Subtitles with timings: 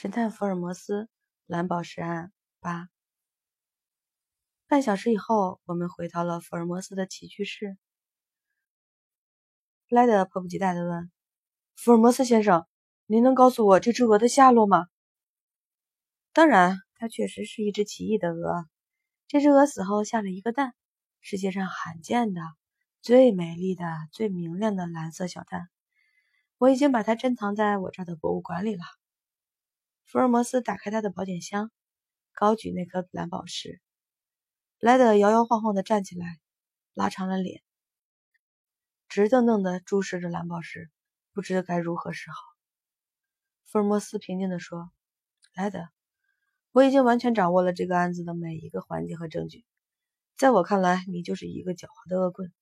[0.00, 1.10] 神探福尔摩斯
[1.44, 2.88] 蓝宝石案八。
[4.66, 7.76] 半小时以后，我们回到了福尔摩斯的起居室。
[9.90, 11.12] 布莱德迫不及待地问
[11.76, 12.66] ：“福尔摩斯先生，
[13.04, 14.86] 您能告诉我这只鹅的下落吗
[16.32, 18.64] ？”“当然，它确实是一只奇异的鹅。
[19.26, 20.72] 这只鹅死后下了一个蛋，
[21.20, 22.40] 世界上罕见的、
[23.02, 25.68] 最美丽的、最明亮的蓝色小蛋。
[26.56, 28.82] 我已经把它珍藏在我这儿的博物馆里了。”
[30.10, 31.70] 福尔摩斯打开他的保险箱，
[32.32, 33.80] 高举那颗蓝宝石。
[34.80, 36.40] 莱德摇摇晃晃地站起来，
[36.94, 37.62] 拉长了脸，
[39.08, 40.90] 直瞪瞪地注视着蓝宝石，
[41.32, 42.38] 不知该如何是好。
[43.66, 44.90] 福尔摩斯平静地说
[45.54, 45.78] ：“莱德，
[46.72, 49.64] 我已经完全掌握了这个案子的每一个环节和证据。
[50.36, 52.52] 在我看来，你就是一个狡猾的恶棍。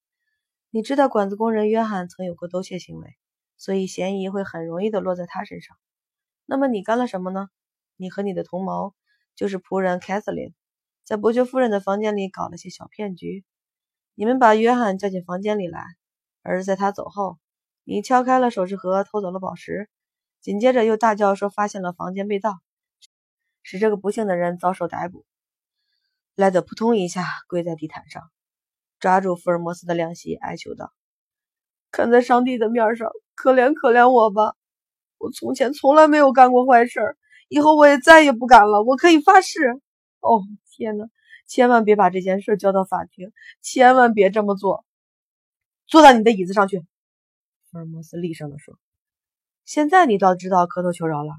[0.69, 3.17] 你知道管子工人约翰曾有过偷窃行为，
[3.57, 5.75] 所以嫌疑会很容易地落在他身上。”
[6.51, 7.47] 那么你干了什么呢？
[7.95, 8.95] 你和你的同谋，
[9.35, 10.55] 就是仆人凯瑟琳，
[11.03, 13.45] 在伯爵夫人的房间里搞了些小骗局。
[14.15, 15.85] 你们把约翰叫进房间里来，
[16.41, 17.37] 而在他走后，
[17.83, 19.91] 你敲开了首饰盒，偷走了宝石，
[20.41, 22.57] 紧接着又大叫说发现了房间被盗，
[23.61, 25.27] 使这个不幸的人遭受逮捕。
[26.33, 28.23] 莱德扑通一下跪在地毯上，
[28.99, 30.91] 抓住福尔摩斯的凉席，哀求道
[31.91, 34.55] ：“看在上帝的面上，可怜可怜我吧！”
[35.19, 37.15] 我从前从来没有干过坏事，
[37.49, 38.81] 以后我也再也不敢了。
[38.81, 39.79] 我可以发誓。
[40.21, 41.05] 哦，天哪！
[41.45, 44.85] 千万别把这件事交到法庭，千万别这么做。
[45.87, 46.85] 坐到你的椅子上去。”
[47.71, 48.75] 福尔摩斯厉声地说。
[49.65, 51.33] “现在你倒知道磕头求饶了。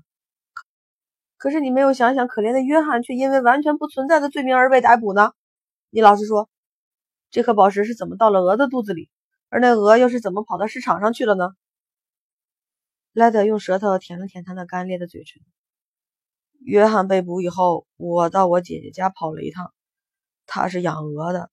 [1.37, 5.33] 可是你没有想想，可怜的约翰却因为完全不存在的罪名而被逮捕呢？
[5.91, 6.49] 你老实说，
[7.31, 9.09] 这颗宝石是怎么到了鹅的肚子里，
[9.49, 11.51] 而那鹅又是怎么跑到市场上去了呢？”
[13.13, 15.43] 莱德用舌头舔了舔他那干裂的嘴唇。
[16.61, 19.75] 约翰被捕以后，我到我姐姐家跑了一趟。
[20.47, 21.51] 她是养鹅的。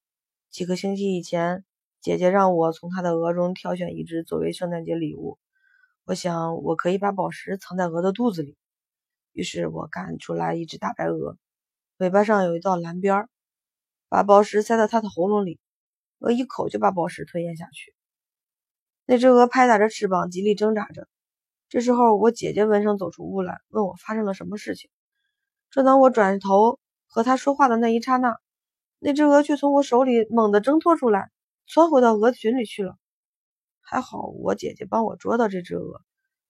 [0.52, 1.66] 几个星期以前，
[2.00, 5.40] 姐姐让我从她的鹅中挑选一只作为圣诞节礼物。
[6.06, 8.56] 我想我可以把宝石藏在鹅的肚子里。
[9.32, 11.38] 于是我赶出来一只大白鹅，
[11.98, 13.30] 尾巴上有一道蓝边儿，
[14.10, 15.60] 把宝石塞到它的喉咙里，
[16.20, 17.96] 鹅一口就把宝石吞咽下去。
[19.06, 21.08] 那只鹅拍打着翅膀，极力挣扎着。
[21.70, 24.90] 这时候，我姐姐闻声走出屋来，问我发生了什么事情。
[25.70, 28.38] 正当我转头和她说话的那一刹那，
[29.00, 31.30] 那只鹅却从我手里猛地挣脱出来，
[31.68, 32.96] 窜回到鹅群里去了。
[33.82, 36.02] 还好我姐姐帮我捉到这只鹅，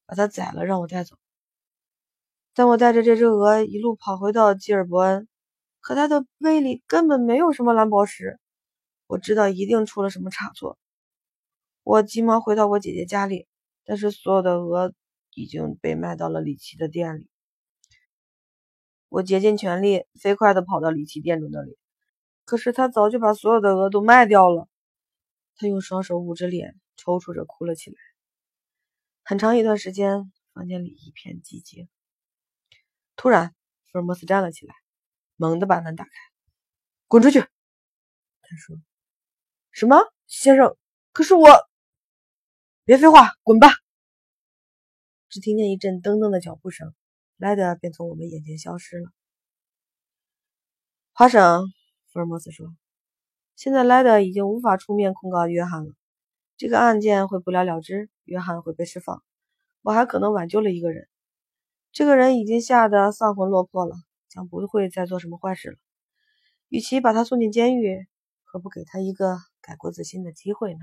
[0.06, 1.16] 把它宰了，让我带走。
[2.53, 5.27] 当我带着这只鹅一路跑回到基尔伯恩，
[5.81, 8.39] 可它的胃里根本没有什么蓝宝石。
[9.07, 10.77] 我知道一定出了什么差错。
[11.81, 13.47] 我急忙回到我姐姐家里，
[13.83, 14.94] 但是所有的鹅。
[15.38, 17.30] 已经被卖到了李奇的店里。
[19.08, 21.78] 我竭尽全力，飞快地跑到李奇店主那里，
[22.44, 24.68] 可是他早就把所有的鹅都卖掉了。
[25.56, 27.98] 他用双手捂着脸，抽搐着哭了起来。
[29.24, 31.88] 很长一段时间，房间里一片寂静。
[33.16, 33.54] 突然，
[33.92, 34.74] 福尔摩斯站了起来，
[35.36, 36.12] 猛地把门打开
[37.08, 37.42] ：“滚出去！”
[38.42, 38.75] 他说
[39.72, 40.75] ：“什么，先生？
[41.12, 41.48] 可是我……
[42.86, 43.69] 别废话，滚吧！”
[45.29, 46.93] 只听见一阵噔噔的脚步声，
[47.35, 49.09] 莱德便从我们眼前消失了。
[51.11, 51.65] 华省，
[52.11, 52.73] 福尔摩斯说
[53.57, 55.93] ：“现在莱德已经无法出面控告约翰了，
[56.55, 59.21] 这个案件会不了了之，约翰会被释放。
[59.81, 61.09] 我还可能挽救了一个人，
[61.91, 63.95] 这个人已经吓得丧魂落魄了，
[64.29, 65.77] 将不会再做什么坏事了。
[66.69, 68.07] 与其把他送进监狱，
[68.45, 70.79] 何不给他一个改过自新的机会呢？”